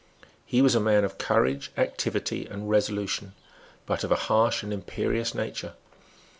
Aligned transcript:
He 0.47 0.63
was 0.63 0.73
a 0.73 0.79
man 0.79 1.03
of 1.03 1.19
courage, 1.19 1.71
activity 1.77 2.47
and 2.47 2.67
resolution, 2.67 3.33
but 3.85 4.03
of 4.03 4.11
a 4.11 4.15
harsh 4.15 4.63
and 4.63 4.73
imperious 4.73 5.35
nature. 5.35 5.73